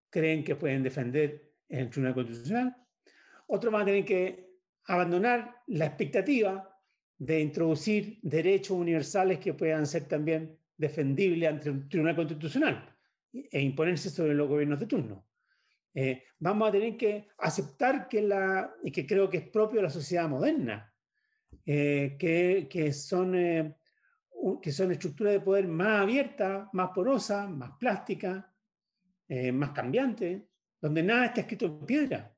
[0.09, 2.75] creen que pueden defender en el Tribunal Constitucional,
[3.47, 4.49] otros van a tener que
[4.85, 6.69] abandonar la expectativa
[7.17, 12.95] de introducir derechos universales que puedan ser también defendibles ante un tribunal constitucional
[13.33, 15.27] e imponerse sobre los gobiernos de turno.
[15.93, 19.83] Eh, vamos a tener que aceptar que, la, y que creo que es propio de
[19.83, 20.93] la sociedad moderna,
[21.65, 23.75] eh, que, que, son, eh,
[24.61, 28.45] que son estructuras de poder más abiertas, más porosas, más plásticas,
[29.53, 30.41] más cambiantes,
[30.81, 32.35] donde nada está escrito en piedra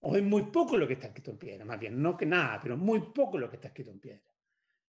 [0.00, 2.58] o es muy poco lo que está escrito en piedra, más bien, no que nada,
[2.62, 4.22] pero muy poco lo que está escrito en piedra.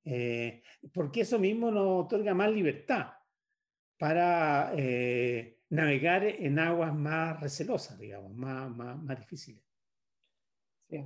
[0.05, 3.13] Eh, porque eso mismo nos otorga más libertad
[3.99, 9.63] para eh, navegar en aguas más recelosas, digamos, más, más, más difíciles.
[10.89, 11.03] Sí,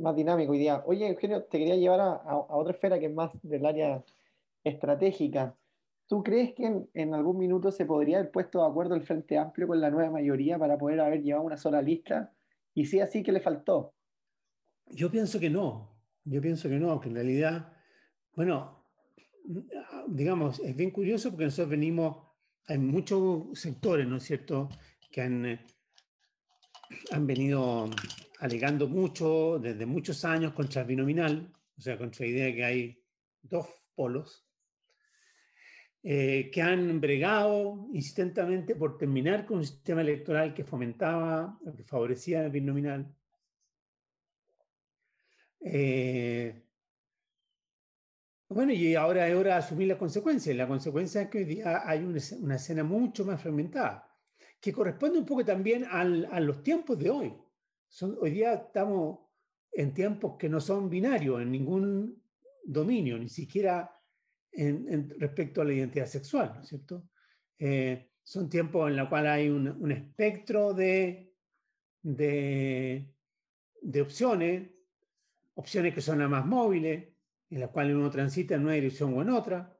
[0.00, 0.68] más dinámico hoy.
[0.86, 4.02] Oye, Eugenio, te quería llevar a, otra esfera que es más del área
[4.68, 5.56] estratégica.
[6.08, 9.66] ¿Tú crees que en, algún minuto se podría haber puesto de acuerdo el Frente Amplio
[9.66, 12.32] con la nueva mayoría para poder haber llevado una sola lista?
[12.74, 13.94] Y sí, así que le faltó.
[14.86, 15.96] Yo pienso que no.
[16.24, 17.72] Yo pienso que no, que en realidad,
[18.34, 18.84] bueno,
[20.08, 22.16] digamos, es bien curioso porque nosotros venimos,
[22.66, 24.68] hay muchos sectores, ¿no es cierto?,
[25.10, 25.60] que han, eh,
[27.12, 27.88] han venido
[28.40, 32.64] alegando mucho, desde muchos años, contra el binominal, o sea, contra la idea de que
[32.64, 33.02] hay
[33.42, 34.45] dos polos,
[36.08, 42.44] eh, que han bregado insistentemente por terminar con un sistema electoral que fomentaba, que favorecía
[42.44, 43.12] el binominal.
[45.58, 46.62] Eh,
[48.48, 50.54] bueno, y ahora es hora de asumir las consecuencias.
[50.54, 54.08] La consecuencia es que hoy día hay una, escena mucho más fragmentada,
[54.60, 56.04] que corresponde un poco también a
[56.38, 57.34] los tiempos de hoy.
[58.20, 59.18] hoy día estamos
[59.72, 62.22] en tiempos que no son binarios en ningún
[62.64, 63.95] dominio, ni siquiera
[64.52, 67.08] en, respecto a la identidad sexual, ¿no es cierto?
[67.58, 71.32] Eh, son tiempos en los cuales hay un, espectro de,
[72.02, 73.14] de,
[73.82, 74.70] de, opciones,
[75.54, 77.08] opciones que son las más móviles,
[77.50, 79.76] en las cuales uno transita en una dirección o en otra,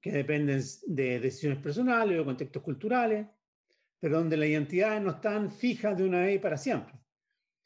[0.00, 3.26] que dependen de decisiones personales o contextos culturales,
[4.00, 6.94] pero donde las identidades no están fijas de una vez para siempre.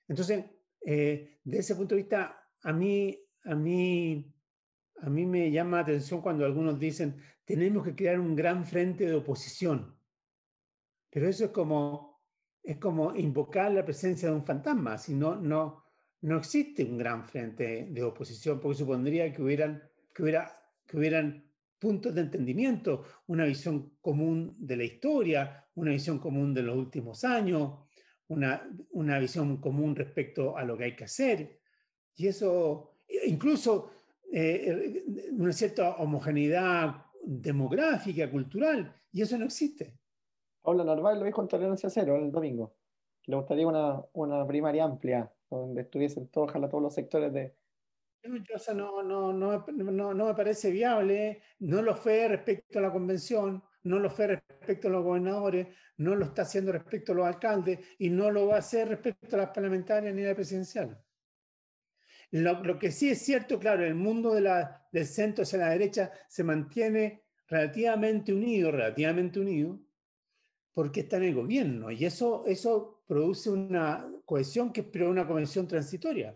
[0.08, 0.44] Entonces,
[0.84, 4.31] eh, de ese punto de vista, a mí, a mí
[5.02, 9.04] a mí me llama la atención cuando algunos dicen, tenemos que crear un gran frente
[9.04, 9.96] de oposición.
[11.10, 12.20] Pero eso es como,
[12.62, 15.84] es como invocar la presencia de un fantasma, si no, no,
[16.20, 19.82] no existe un gran frente de oposición, porque supondría que hubieran,
[20.14, 26.20] que hubiera, que hubieran puntos de entendimiento, una visión común de la historia, una visión
[26.20, 27.80] común de los últimos años,
[28.28, 31.58] una, una visión común respecto a lo que hay que hacer.
[32.14, 34.01] Y eso, incluso
[34.32, 39.98] eh, una cierta homogeneidad demográfica, cultural, y eso no existe.
[40.62, 42.76] Paula Narváez lo dijo en Tolerancia Cero el domingo.
[43.26, 47.54] Le gustaría una, una primaria amplia, donde estuviesen todos, ojalá todos los sectores de...
[48.24, 53.62] No, no, no, no, no me parece viable, no lo fue respecto a la convención,
[53.82, 55.66] no lo fue respecto a los gobernadores,
[55.96, 59.36] no lo está haciendo respecto a los alcaldes y no lo va a hacer respecto
[59.36, 60.98] a las parlamentarias ni a la presidencial.
[62.32, 66.10] Lo, que sí es cierto, claro, el mundo de la, del centro hacia la derecha
[66.28, 69.78] se mantiene relativamente unido, relativamente unido,
[70.72, 75.26] porque está en el gobierno y eso, eso produce una cohesión que es pero una
[75.26, 76.34] convención transitoria.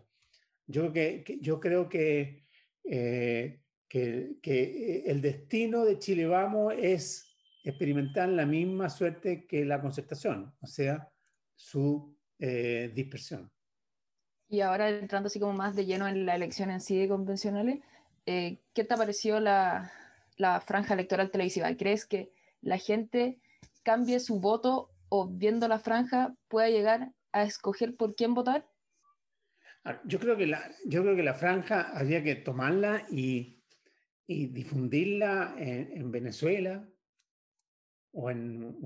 [0.67, 2.45] Yo, que, yo creo que,
[2.85, 10.55] eh, que, el destino de Chile Vamos es experimentar la misma suerte que la concertación,
[10.61, 11.11] o sea,
[11.55, 13.51] su eh, dispersión.
[14.49, 17.81] Y ahora entrando así como más de lleno en la elección en sí de convencionales,
[18.27, 19.93] eh, ¿qué te pareció la,
[20.37, 21.75] la franja electoral televisiva?
[21.77, 22.31] ¿Crees que
[22.61, 23.41] la gente
[23.83, 28.67] cambie su voto o viendo la franja pueda llegar a escoger por quién votar?
[30.05, 33.63] Yo creo que la, yo creo que la franja habría que tomarla y,
[34.27, 36.89] y difundirla en, Venezuela
[38.13, 38.77] o en,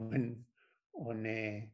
[0.92, 1.72] o en, eh,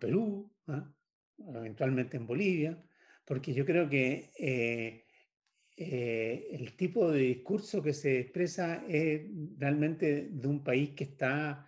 [0.00, 0.90] Perú, ¿ah?
[1.38, 2.82] Eventualmente en Bolivia,
[3.24, 5.04] porque yo creo que eh,
[5.76, 11.62] eh, el tipo de discurso que se expresa es realmente de un país que está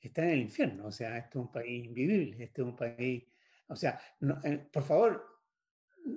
[0.00, 0.88] está en el infierno.
[0.88, 3.24] O sea, este es un país invivible, este es un país,
[3.68, 3.98] o sea,
[4.44, 5.24] eh, por favor,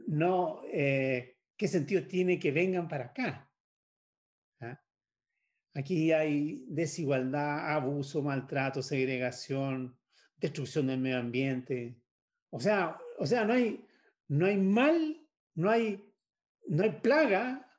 [0.07, 3.49] no, ¿qué sentido tiene que vengan para acá?
[4.59, 4.77] ¿Ah?
[5.73, 9.97] Aquí hay desigualdad, abuso, maltrato, segregación,
[10.35, 12.01] destrucción del medio ambiente.
[12.57, 13.85] O sea, o sea no, hay,
[14.27, 15.21] no hay mal,
[15.55, 16.03] no hay,
[16.67, 17.71] no hay plaga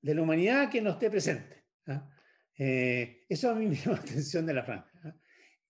[0.00, 1.64] de la humanidad que no esté presente.
[1.86, 2.10] ¿ah?
[2.58, 4.90] Eh, eso a mí me llama la atención de la franja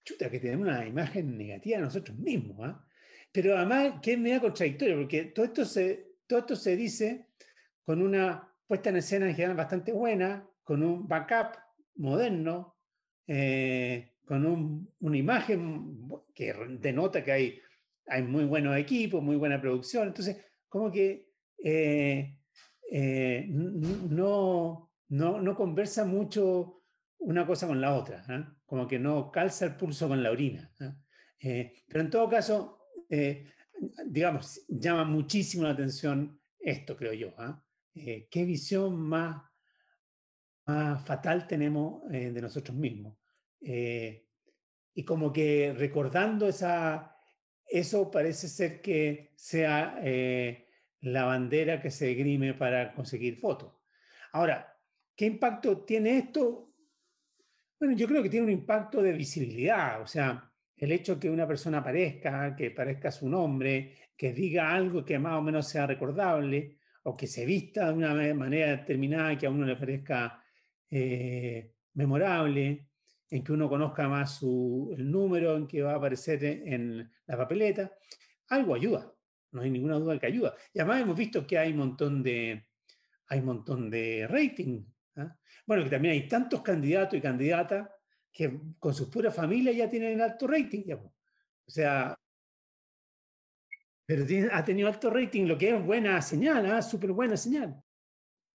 [0.05, 2.59] chuta, que tenemos una imagen negativa de nosotros mismos.
[2.63, 2.87] ¿ah?
[3.33, 7.29] Pero además, que es media contradictorio, porque todo esto, se, todo esto se dice
[7.85, 11.57] con una puesta en escena en general bastante buena, con un backup
[11.97, 12.77] moderno,
[13.27, 17.61] eh, con un, una imagen que denota que hay,
[18.07, 20.09] hay muy buenos equipos, muy buena producción.
[20.09, 20.37] Entonces,
[20.69, 22.39] como que eh,
[22.91, 26.83] eh, no, no, no conversa mucho
[27.19, 28.55] una cosa con la otra, ¿ah?
[28.67, 30.71] como que no calza el pulso con la orina.
[30.81, 30.97] ¿ah?
[31.41, 32.81] Eh, pero en todo caso,
[34.07, 37.35] digamos, llama muchísimo la atención esto, creo yo.
[37.39, 37.63] ¿ah?
[37.95, 39.43] ¿Qué visión más
[40.67, 43.19] fatal tenemos de nosotros mismos?
[44.97, 47.14] y como que recordando esa,
[47.79, 49.99] eso parece ser que sea
[51.01, 53.73] la bandera que se grime para conseguir votos.
[54.33, 54.77] Ahora,
[55.15, 56.73] ¿qué impacto tiene esto?
[57.79, 61.47] Bueno, yo creo que tiene un impacto de visibilidad, o sea, el hecho que una
[61.47, 66.79] persona aparezca, que parezca su nombre, que diga algo que más o menos sea recordable,
[67.05, 70.43] o que se vista de una manera determinada que a uno le parezca
[70.91, 72.89] eh, memorable,
[73.35, 77.37] en que uno conozca más su, el número en que va a aparecer en la
[77.37, 77.93] papeleta,
[78.51, 79.13] algo ayuda,
[79.51, 80.55] no hay ninguna duda que ayuda.
[80.73, 82.65] Y además hemos visto que hay un montón de,
[83.27, 84.85] hay un montón de rating
[85.17, 85.37] ¿ah?
[85.67, 87.89] Bueno, que también hay tantos candidatos y candidatas
[88.33, 90.95] que con sus puras familias ya tienen alto rating.
[90.95, 91.11] O
[91.67, 92.17] sea,
[94.07, 96.83] pero ha tenido alto rating, lo que es buena señal, ¿ah?
[96.83, 97.83] súper buena señal.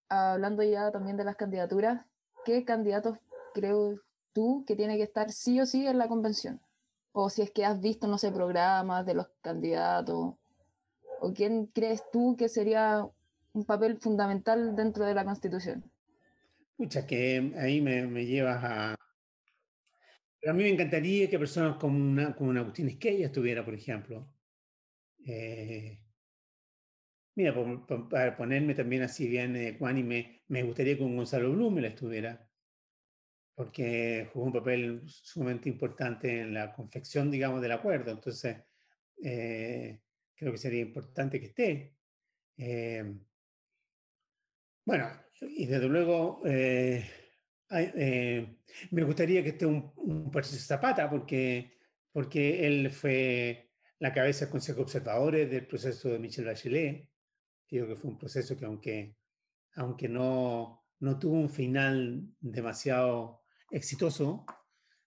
[0.07, 2.05] Hablando ya también de las candidaturas,
[2.45, 3.17] ¿qué candidatos
[3.53, 3.99] creo
[4.39, 6.61] tú que tiene que estar sí o sí en la convención?
[7.11, 10.35] O si es que has visto, no sé, programas de los candidatos,
[11.19, 13.05] o quién crees tú que sería
[13.51, 15.83] un papel fundamental dentro de la constitución?
[16.77, 18.95] Muchas que ahí me, me, llevas a...
[20.39, 23.73] Pero a mí me encantaría que personas como una, como una Agustín Esquella estuviera, por
[23.73, 24.25] ejemplo.
[25.27, 25.99] Eh,
[27.35, 27.53] mira,
[28.09, 32.48] para ponerme también así bien eh, me, me gustaría que un Gonzalo Blumel estuviera,
[33.59, 38.09] porque jugó un papel sumamente importante en la confección, digamos, del acuerdo.
[38.09, 38.55] Entonces,
[39.21, 39.99] eh,
[40.33, 41.97] creo que sería importante que esté.
[42.55, 43.03] Eh,
[44.85, 47.05] bueno, y desde luego, eh,
[47.71, 48.59] eh,
[48.91, 51.73] me gustaría que esté un, un Zapata, porque,
[52.13, 57.09] porque él fue la cabeza del Consejo de Observadores del proceso de Michel Bachelet.
[57.67, 59.17] Creo que fue un proceso que aunque,
[59.75, 63.39] aunque no, no tuvo un final demasiado
[63.71, 64.45] exitoso,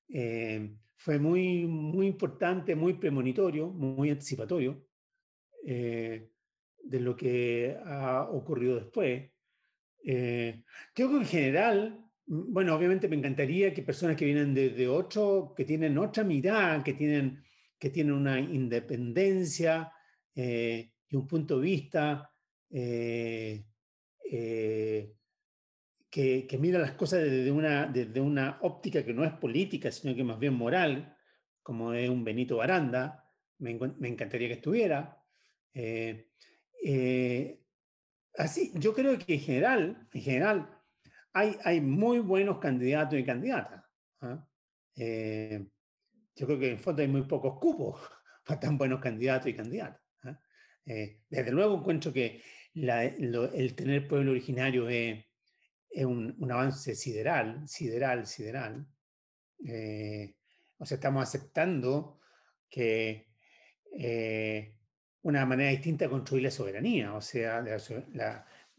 [0.08, 4.86] eh, fue muy, muy importante, muy premonitorio, muy anticipatorio
[5.66, 6.30] eh,
[6.82, 9.30] de lo que ha ocurrido después.
[10.04, 10.62] Eh,
[10.94, 14.88] creo que en general, mm, bueno, obviamente me encantaría que personas que vienen de, de
[14.88, 17.42] otro, que tienen otra mirada, que tienen,
[17.78, 19.92] que tienen una independencia
[20.34, 22.32] y un punto de vista
[26.12, 30.22] que, mira las cosas desde una, desde una óptica que no es política, sino que
[30.22, 31.16] más bien moral,
[31.62, 33.26] como es un Benito Baranda,
[33.60, 35.18] me, encantaría que estuviera.
[35.72, 36.28] Eh,
[36.84, 37.62] eh,
[38.36, 40.78] así, yo creo que en general, en general
[41.32, 43.82] hay, hay muy buenos candidatos y candidatas.
[44.20, 44.46] ¿ah?
[44.94, 45.66] Eh,
[46.36, 47.98] yo creo que en fondo hay muy pocos cupos
[48.44, 50.02] para tan buenos candidatos y candidatas.
[50.24, 50.38] ¿ah?
[50.84, 52.42] desde luego encuentro que
[52.74, 55.31] el tener pueblo originario es
[55.92, 58.86] es un, avance sideral, sideral, sideral.
[59.64, 60.34] Eh,
[60.78, 62.18] o sea, estamos aceptando
[62.68, 63.28] que
[63.98, 64.74] eh,
[65.22, 67.62] una manera distinta de construir la soberanía, o sea,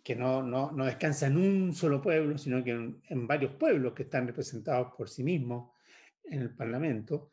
[0.04, 4.04] que no, no, no, descansa en un solo pueblo, sino que en, varios pueblos que
[4.04, 5.72] están representados por sí mismos
[6.26, 7.32] en el Parlamento.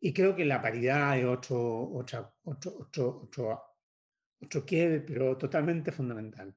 [0.00, 3.62] Y creo que la paridad es otro, otro, otro, otro, otro,
[4.40, 6.54] otro pero totalmente fundamental.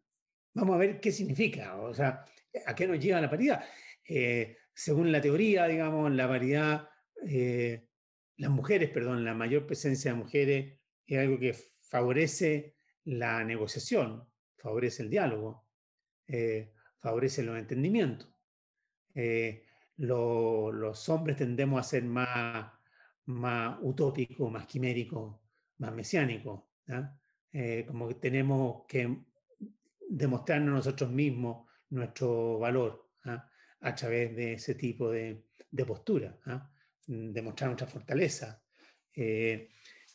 [0.56, 1.76] Vamos a ver qué significa.
[1.78, 2.26] O sea,
[2.66, 3.64] ¿A qué nos lleva la paridad?
[4.08, 6.90] Eh, según la teoría, digamos, la paridad,
[7.28, 7.88] eh,
[8.38, 12.76] las mujeres, perdón, la mayor presencia de mujeres es algo que favorece
[13.06, 14.28] la negociación,
[14.58, 15.68] favorece el diálogo,
[16.28, 18.32] eh, favorece los entendimientos.
[19.98, 22.72] los hombres tendemos a ser más,
[23.26, 25.40] más utópicos, más quiméricos,
[25.78, 26.64] más mesiánicos.
[27.88, 29.18] como que tenemos que
[30.10, 33.50] demostrarnos nosotros mismos nuestro valor ¿ah?
[33.82, 35.44] a través de ese tipo de,
[35.86, 36.70] postura, ¿ah?
[37.08, 38.62] mm, demostrar nuestra fortaleza.
[39.14, 39.70] Eh,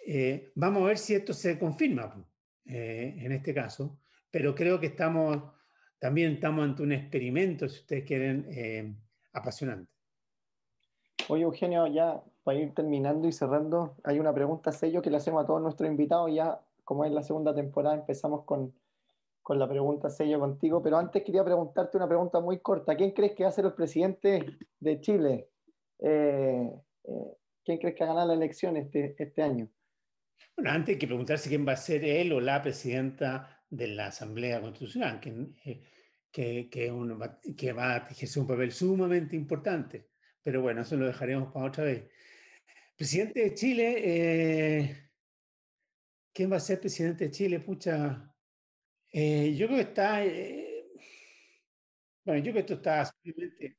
[0.06, 2.24] eh, vamos a ver si esto se confirma
[2.64, 3.98] eh, en este caso,
[4.30, 5.42] pero creo que estamos,
[5.98, 8.96] también estamos ante un experimento, si ustedes quieren,
[9.32, 9.90] apasionante.
[11.28, 15.44] Oye, Eugenio, ya para ir terminando y cerrando, hay una pregunta sello que le hacemos
[15.44, 16.32] a todos nuestros invitados.
[16.34, 18.74] Ya, como es la segunda temporada, empezamos con
[19.43, 22.97] con la pregunta sello contigo, pero antes quería preguntarte una pregunta muy corta.
[22.97, 25.49] ¿Quién crees que va a ser el presidente de Chile?
[25.99, 26.70] Eh,
[27.05, 29.68] eh, ¿Quién crees que va a ganar la elección este, este año?
[30.57, 34.07] Bueno, antes hay que preguntarse quién va a ser él o la presidenta de la
[34.07, 35.20] Asamblea Constitucional,
[35.64, 35.82] eh,
[36.30, 40.11] que, que, que va a ejercer un papel sumamente importante.
[40.43, 42.11] Pero bueno, eso lo dejaremos para otra vez.
[42.97, 45.11] Presidente de Chile,
[46.32, 47.61] ¿quién va a ser presidente de Chile?
[47.61, 48.29] Pucha,
[49.12, 50.24] eh, yo creo que está.
[50.24, 50.84] Eh,
[52.24, 53.76] bueno, yo creo que esto está simplemente.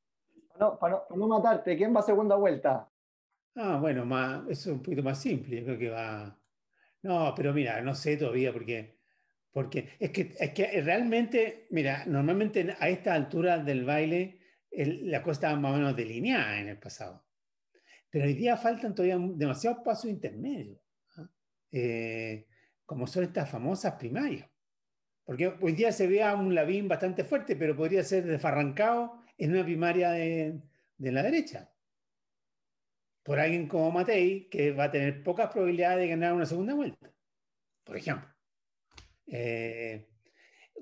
[0.58, 2.88] No, para, no, matarte, ¿quién va a segunda vuelta?
[3.56, 5.56] Ah, bueno, más, eso es un poquito más simple.
[5.58, 6.38] Yo creo que va.
[7.02, 9.00] No, pero mira, no sé todavía porque.
[9.50, 14.40] Porque es que, es que realmente, mira, normalmente a esta altura del baile
[14.72, 17.24] la cosa estaba más o menos delineada en el pasado.
[18.10, 20.78] Pero hoy día faltan todavía demasiados pasos intermedios,
[21.16, 21.28] ¿ah?
[21.70, 22.46] eh,
[22.84, 24.51] como son estas famosas primarias.
[25.32, 29.52] Porque hoy día se ve a un Lavín bastante fuerte, pero podría ser desfarrancado en
[29.52, 30.60] una primaria de,
[30.98, 31.72] la derecha.
[33.22, 37.10] Por alguien como Matei, que va a tener pocas probabilidades de ganar una segunda vuelta,
[37.82, 38.28] por ejemplo.
[39.26, 40.06] Eh,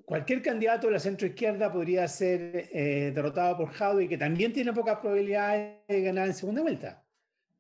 [0.05, 4.99] cualquier candidato de la centroizquierda podría ser eh, derrotado por Jaude, que también tiene pocas
[4.99, 7.05] probabilidades de ganar en segunda vuelta.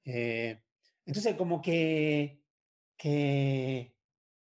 [0.05, 0.61] Eh,
[1.07, 2.43] entonces, como que,
[2.97, 3.95] que,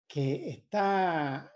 [0.07, 1.51] que está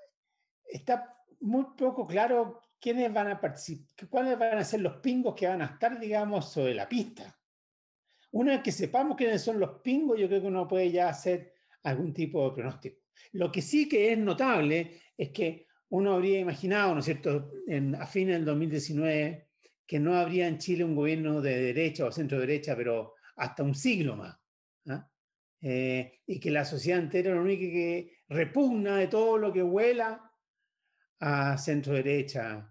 [0.70, 5.46] está muy poco claro quiénes van a participar, cuáles van a ser los pingos que
[5.46, 7.36] van a estar, digamos, sobre la pista.
[8.32, 11.52] Una vez que sepamos quiénes son los pingos, yo creo que uno puede ya hacer
[11.82, 13.00] algún tipo de pronóstico.
[13.32, 17.94] Lo que sí que es notable es que uno habría imaginado, ¿no es cierto?, en,
[17.96, 19.48] a fines del 2019,
[19.86, 23.74] que no habría en Chile un gobierno de derecha o centro derecha, pero hasta un
[23.74, 24.38] siglo más.
[24.88, 25.10] ¿ah?
[25.60, 30.29] Eh, y que la sociedad entera lo único que repugna de todo lo que vuela
[31.20, 32.70] a centro derecha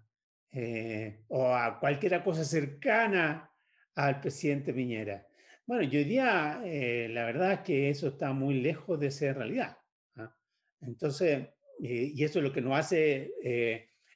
[0.52, 3.48] eh, o a cualquier cosa cercana
[3.94, 5.26] al presidente Piñera.
[5.64, 9.76] Bueno, yo diría, eh, la verdad es que eso está muy lejos de ser realidad.
[10.16, 10.34] ¿ah?
[10.80, 11.46] Entonces,
[11.80, 13.32] eh, y eso es lo que nos hace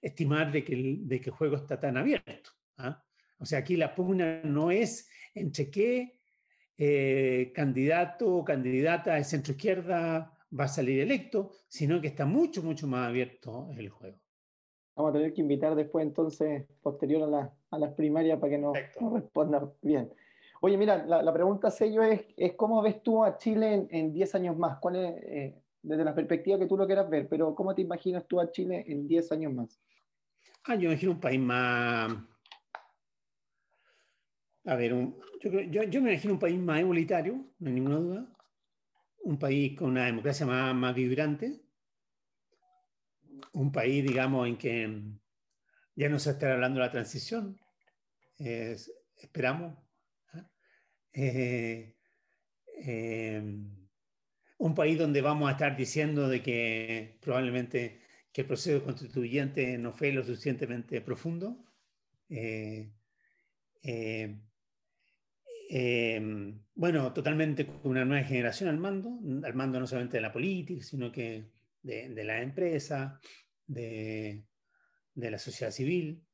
[0.03, 2.51] estimar de que, el, de que juego está tan abierto.
[2.79, 3.03] ¿ah?
[3.39, 6.19] O sea, aquí la pugna no es entre qué
[7.55, 12.89] candidato o candidata de centro izquierda va a salir electo, sino que está mucho, mucho
[12.89, 14.24] más abierto el juego.
[14.97, 17.23] Vamos a tener que invitar después, entonces, posterior
[17.71, 18.77] a, las primarias, para que nos,
[19.13, 20.13] responda bien.
[20.61, 24.57] Oye, mira, la, pregunta sello es, es, ¿cómo ves tú a Chile en 10 años
[24.57, 24.79] más?
[24.79, 28.27] ¿Cuál es, eh, desde la perspectiva que tú lo quieras ver, pero ¿cómo te imaginas
[28.27, 29.79] tú a Chile en 10 años más?
[30.65, 32.17] Ah, yo imagino un país más...
[34.67, 34.93] A ver,
[35.43, 38.27] yo, yo, me imagino un país más igualitario, no hay ninguna duda.
[39.25, 41.61] Un país con una democracia más, más vibrante.
[43.53, 45.03] Un país, digamos, en que
[45.97, 47.59] ya no se está hablando de la transición.
[49.17, 49.79] esperamos.
[50.33, 50.51] ¿ah?
[51.13, 51.97] Eh,
[52.83, 53.43] eh,
[54.59, 58.01] un país donde vamos a estar diciendo de que probablemente
[58.33, 61.65] que el proceso constituyente no fue lo suficientemente profundo.
[62.29, 62.93] Eh,
[66.75, 70.83] bueno, totalmente con una nueva generación al mando, al mando no solamente de la política,
[70.83, 71.51] sino que
[71.85, 73.21] de, la empresa,
[73.67, 74.45] de,
[75.15, 76.25] de, la sociedad civil.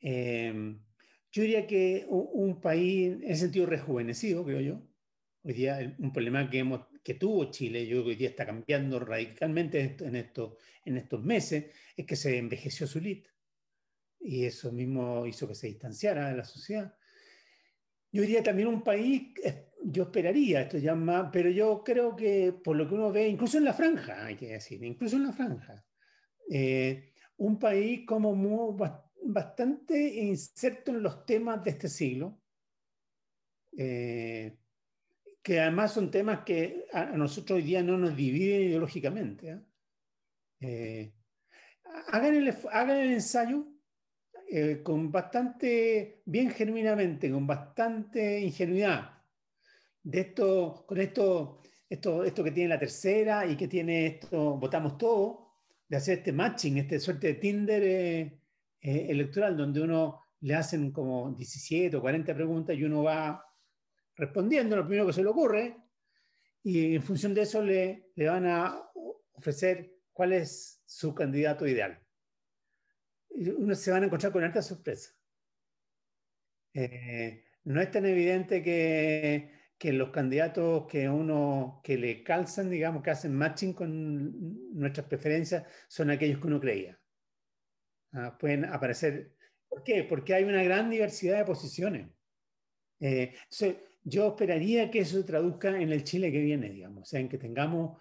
[0.00, 0.80] Em,
[1.32, 4.82] yo diría que un, país en ese sentido rejuvenecido, creo yo.
[5.42, 8.44] Hoy día un problema que hemos que tuvo Chile, yo creo que hoy día está
[8.44, 11.66] cambiando radicalmente en, esto, en estos meses,
[11.96, 13.30] es que se envejeció su elite.
[14.18, 16.92] Y eso mismo hizo que se distanciara de la sociedad.
[18.10, 19.28] Yo diría también un país,
[19.84, 23.58] yo esperaría esto ya más, pero yo creo que por lo que uno ve, incluso
[23.58, 25.84] en la franja, hay que decir, incluso en la franja,
[26.50, 28.76] eh, un país como muy,
[29.26, 32.40] bastante inserto en los temas de este siglo.
[33.76, 34.56] Eh,
[35.42, 39.50] que además son temas que a, nosotros hoy día no nos dividen ideológicamente.
[39.50, 39.60] ¿eh?
[40.60, 41.12] Eh,
[42.08, 43.66] hagan, el, hagan, el, ensayo
[44.82, 49.15] con bastante, bien genuinamente, con bastante ingenuidad,
[50.06, 54.96] de esto, con esto, esto, esto que tiene la tercera y que tiene esto, votamos
[54.96, 55.48] todo,
[55.88, 58.40] de hacer este matching, este suerte de Tinder
[58.80, 63.44] electoral, donde uno le hacen como 17 o 40 preguntas y uno va
[64.14, 65.76] respondiendo lo primero que se le ocurre
[66.62, 68.80] y en función de eso le, le van a
[69.32, 72.00] ofrecer cuál es su candidato ideal.
[73.30, 75.10] Y uno se van a encontrar con alta sorpresa.
[76.74, 83.02] Eh, no es tan evidente que, que, los candidatos que uno que le calzan, digamos,
[83.02, 86.98] que hacen matching con nuestras preferencias, son aquellos que uno creía.
[88.12, 89.34] Ah, pueden aparecer.
[89.68, 90.04] ¿Por qué?
[90.04, 92.08] Porque hay una gran diversidad de posiciones.
[93.00, 93.34] Eh,
[94.04, 97.28] yo esperaría que eso se traduzca en el Chile que viene, digamos, o sea, en
[97.28, 98.00] que tengamos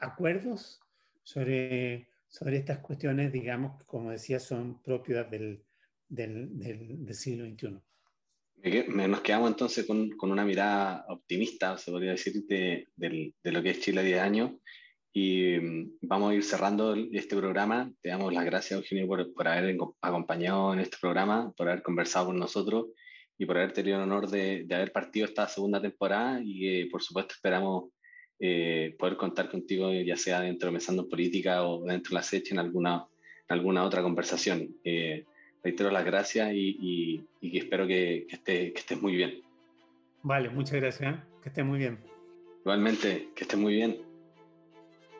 [0.00, 0.80] acuerdos
[1.22, 5.64] sobre, sobre estas cuestiones, digamos, que como decía, son propias del,
[6.08, 7.80] del, del, siglo XXI.
[8.64, 13.70] Nos quedamos entonces con, con, una mirada optimista, se podría decir, de, de, lo que
[13.70, 14.52] es Chile a 10 años.
[15.12, 17.92] Y mm, vamos a ir cerrando este programa.
[18.00, 22.26] Te damos las gracias, Eugenio, por, por haber acompañado en este programa, por haber conversado
[22.26, 22.86] con nosotros
[23.36, 27.02] y por haber tenido el honor de, de haber partido esta segunda temporada y por
[27.02, 27.90] supuesto esperamos
[28.38, 32.52] eh, poder contar contigo ya sea dentro de Mesando Política o dentro de la SECH
[32.52, 33.06] en alguna,
[33.48, 34.74] en alguna otra conversación.
[34.84, 35.24] Eh,
[35.64, 39.42] reitero las gracias y, y, espero que, que, esté, que estés muy bien.
[40.22, 41.14] Vale, muchas gracias.
[41.14, 41.20] ¿eh?
[41.42, 41.98] Que estés muy bien.
[42.60, 43.98] Igualmente, que estés muy bien.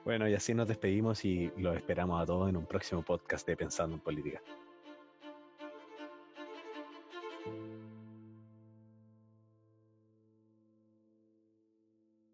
[0.05, 3.57] Bueno, y así nos despedimos y los esperamos a todos en un próximo podcast de
[3.57, 4.43] Pensando en Política.